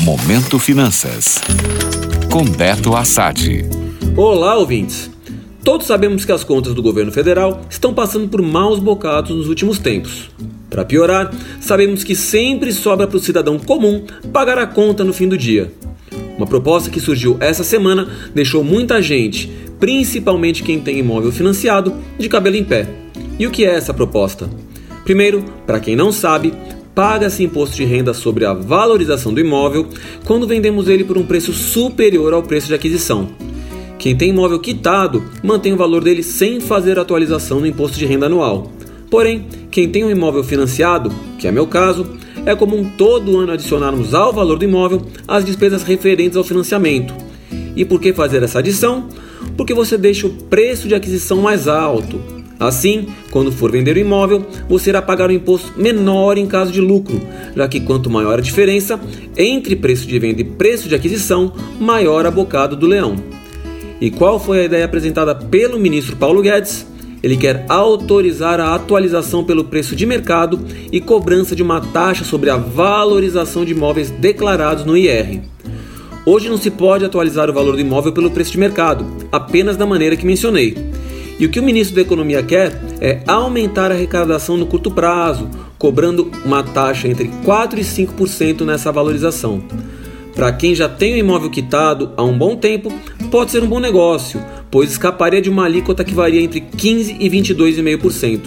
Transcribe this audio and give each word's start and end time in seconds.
Momento 0.00 0.60
Finanças. 0.60 1.40
Com 2.30 2.44
Beto 2.44 2.94
Assad. 2.94 3.66
Olá, 4.16 4.56
ouvintes. 4.56 5.10
Todos 5.64 5.88
sabemos 5.88 6.24
que 6.24 6.30
as 6.30 6.44
contas 6.44 6.72
do 6.72 6.82
governo 6.82 7.10
federal 7.10 7.62
estão 7.68 7.92
passando 7.92 8.28
por 8.28 8.40
maus 8.40 8.78
bocados 8.78 9.36
nos 9.36 9.48
últimos 9.48 9.80
tempos. 9.80 10.30
Para 10.70 10.84
piorar, 10.84 11.34
sabemos 11.60 12.04
que 12.04 12.14
sempre 12.14 12.72
sobra 12.72 13.08
para 13.08 13.16
o 13.16 13.20
cidadão 13.20 13.58
comum 13.58 14.04
pagar 14.32 14.56
a 14.58 14.68
conta 14.68 15.02
no 15.02 15.12
fim 15.12 15.26
do 15.26 15.36
dia. 15.36 15.72
Uma 16.36 16.46
proposta 16.46 16.90
que 16.90 17.00
surgiu 17.00 17.36
essa 17.40 17.64
semana 17.64 18.08
deixou 18.32 18.62
muita 18.62 19.02
gente, 19.02 19.50
principalmente 19.80 20.62
quem 20.62 20.78
tem 20.78 20.98
imóvel 20.98 21.32
financiado, 21.32 21.92
de 22.16 22.28
cabelo 22.28 22.54
em 22.54 22.64
pé. 22.64 22.86
E 23.36 23.48
o 23.48 23.50
que 23.50 23.64
é 23.64 23.74
essa 23.74 23.92
proposta? 23.92 24.48
Primeiro, 25.02 25.44
para 25.66 25.80
quem 25.80 25.96
não 25.96 26.12
sabe, 26.12 26.52
paga-se 26.98 27.44
imposto 27.44 27.76
de 27.76 27.84
renda 27.84 28.12
sobre 28.12 28.44
a 28.44 28.52
valorização 28.52 29.32
do 29.32 29.38
imóvel 29.38 29.86
quando 30.24 30.48
vendemos 30.48 30.88
ele 30.88 31.04
por 31.04 31.16
um 31.16 31.24
preço 31.24 31.52
superior 31.52 32.34
ao 32.34 32.42
preço 32.42 32.66
de 32.66 32.74
aquisição. 32.74 33.28
Quem 34.00 34.16
tem 34.16 34.30
imóvel 34.30 34.58
quitado 34.58 35.22
mantém 35.40 35.72
o 35.72 35.76
valor 35.76 36.02
dele 36.02 36.24
sem 36.24 36.58
fazer 36.58 36.98
atualização 36.98 37.60
no 37.60 37.68
imposto 37.68 37.96
de 37.96 38.04
renda 38.04 38.26
anual. 38.26 38.72
Porém, 39.08 39.46
quem 39.70 39.88
tem 39.88 40.02
um 40.02 40.10
imóvel 40.10 40.42
financiado, 40.42 41.12
que 41.38 41.46
é 41.46 41.52
meu 41.52 41.68
caso, 41.68 42.04
é 42.44 42.52
comum 42.56 42.90
todo 42.98 43.38
ano 43.38 43.52
adicionarmos 43.52 44.12
ao 44.12 44.32
valor 44.32 44.58
do 44.58 44.64
imóvel 44.64 45.00
as 45.28 45.44
despesas 45.44 45.84
referentes 45.84 46.36
ao 46.36 46.42
financiamento. 46.42 47.14
E 47.76 47.84
por 47.84 48.00
que 48.00 48.12
fazer 48.12 48.42
essa 48.42 48.58
adição? 48.58 49.06
Porque 49.56 49.72
você 49.72 49.96
deixa 49.96 50.26
o 50.26 50.30
preço 50.30 50.88
de 50.88 50.96
aquisição 50.96 51.40
mais 51.42 51.68
alto, 51.68 52.37
Assim, 52.58 53.06
quando 53.30 53.52
for 53.52 53.70
vender 53.70 53.96
o 53.96 54.00
imóvel, 54.00 54.44
você 54.68 54.90
irá 54.90 55.00
pagar 55.00 55.30
um 55.30 55.34
imposto 55.34 55.72
menor 55.76 56.36
em 56.36 56.46
caso 56.46 56.72
de 56.72 56.80
lucro, 56.80 57.20
já 57.54 57.68
que 57.68 57.78
quanto 57.78 58.10
maior 58.10 58.38
a 58.38 58.42
diferença 58.42 58.98
entre 59.36 59.76
preço 59.76 60.06
de 60.06 60.18
venda 60.18 60.40
e 60.40 60.44
preço 60.44 60.88
de 60.88 60.94
aquisição, 60.94 61.52
maior 61.78 62.26
a 62.26 62.30
bocada 62.30 62.74
do 62.74 62.86
leão. 62.86 63.16
E 64.00 64.10
qual 64.10 64.40
foi 64.40 64.60
a 64.60 64.64
ideia 64.64 64.84
apresentada 64.84 65.34
pelo 65.34 65.78
ministro 65.78 66.16
Paulo 66.16 66.42
Guedes? 66.42 66.86
Ele 67.22 67.36
quer 67.36 67.64
autorizar 67.68 68.60
a 68.60 68.74
atualização 68.74 69.44
pelo 69.44 69.64
preço 69.64 69.96
de 69.96 70.06
mercado 70.06 70.60
e 70.92 71.00
cobrança 71.00 71.54
de 71.54 71.62
uma 71.62 71.80
taxa 71.80 72.24
sobre 72.24 72.48
a 72.48 72.56
valorização 72.56 73.64
de 73.64 73.72
imóveis 73.72 74.10
declarados 74.10 74.84
no 74.84 74.96
IR. 74.96 75.42
Hoje 76.24 76.48
não 76.48 76.58
se 76.58 76.70
pode 76.70 77.04
atualizar 77.04 77.48
o 77.50 77.52
valor 77.52 77.74
do 77.74 77.80
imóvel 77.80 78.12
pelo 78.12 78.30
preço 78.30 78.52
de 78.52 78.58
mercado, 78.58 79.04
apenas 79.32 79.76
da 79.76 79.86
maneira 79.86 80.16
que 80.16 80.26
mencionei. 80.26 80.87
E 81.38 81.46
o 81.46 81.48
que 81.48 81.60
o 81.60 81.62
ministro 81.62 81.94
da 81.94 82.02
Economia 82.02 82.42
quer 82.42 82.72
é 83.00 83.20
aumentar 83.26 83.92
a 83.92 83.94
arrecadação 83.94 84.56
no 84.56 84.66
curto 84.66 84.90
prazo, 84.90 85.48
cobrando 85.78 86.30
uma 86.44 86.62
taxa 86.64 87.06
entre 87.06 87.30
4% 87.44 87.78
e 87.78 87.82
5% 87.82 88.64
nessa 88.64 88.90
valorização. 88.90 89.62
Para 90.34 90.52
quem 90.52 90.74
já 90.74 90.88
tem 90.88 91.14
o 91.14 91.16
imóvel 91.16 91.50
quitado 91.50 92.12
há 92.16 92.24
um 92.24 92.36
bom 92.36 92.56
tempo, 92.56 92.92
pode 93.30 93.52
ser 93.52 93.62
um 93.62 93.68
bom 93.68 93.78
negócio, 93.78 94.40
pois 94.70 94.90
escaparia 94.90 95.40
de 95.40 95.48
uma 95.48 95.64
alíquota 95.64 96.04
que 96.04 96.14
varia 96.14 96.40
entre 96.40 96.60
15% 96.60 97.16
e 97.20 97.30
22,5%. 97.30 98.40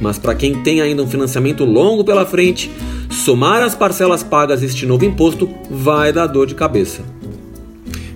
Mas 0.00 0.18
para 0.18 0.34
quem 0.34 0.62
tem 0.62 0.80
ainda 0.80 1.02
um 1.02 1.06
financiamento 1.06 1.64
longo 1.64 2.02
pela 2.02 2.26
frente, 2.26 2.70
somar 3.10 3.62
as 3.62 3.74
parcelas 3.74 4.22
pagas 4.22 4.62
este 4.62 4.86
novo 4.86 5.04
imposto 5.04 5.48
vai 5.70 6.12
dar 6.12 6.26
dor 6.26 6.46
de 6.46 6.54
cabeça. 6.54 7.02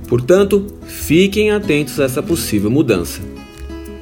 Portanto, 0.09 0.67
fiquem 0.87 1.51
atentos 1.51 2.01
a 2.01 2.05
essa 2.05 2.23
possível 2.23 2.71
mudança. 2.71 3.36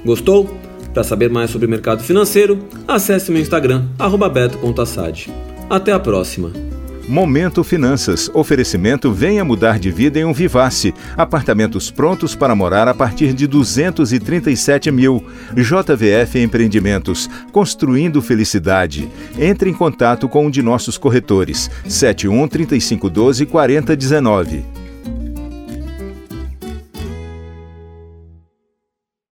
Gostou? 0.05 0.55
Para 0.93 1.03
saber 1.03 1.29
mais 1.29 1.51
sobre 1.51 1.67
o 1.67 1.71
mercado 1.71 2.03
financeiro, 2.03 2.59
acesse 2.87 3.33
meu 3.33 3.41
Instagram, 3.41 3.87
beto.assad. 4.33 5.29
Até 5.69 5.93
a 5.93 5.99
próxima! 5.99 6.53
Momento 7.09 7.63
Finanças. 7.63 8.31
Oferecimento 8.33 9.13
Venha 9.13 9.45
Mudar 9.45 9.79
de 9.79 9.91
Vida 9.91 10.19
em 10.19 10.25
um 10.25 10.33
Vivace. 10.33 10.95
Apartamentos 11.17 11.91
prontos 11.91 12.35
para 12.35 12.55
morar 12.55 12.89
a 12.89 12.95
partir 12.95 13.35
de 13.35 13.47
237 13.47 14.91
mil. 14.91 15.23
JVF 15.55 16.39
Empreendimentos. 16.39 17.29
Construindo 17.53 18.23
Felicidade. 18.23 19.09
Entre 19.39 19.69
em 19.69 19.75
contato 19.75 20.29
com 20.29 20.47
um 20.47 20.51
de 20.51 20.63
nossos 20.63 20.97
corretores. 20.97 21.71
71 21.87 22.49
3512 22.49 23.47
4019. 23.47 24.84